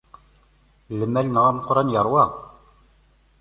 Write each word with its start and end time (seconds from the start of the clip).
Lmal-nneɣ 0.99 1.45
ameqqran 1.49 1.93
iṛwa. 1.97 2.23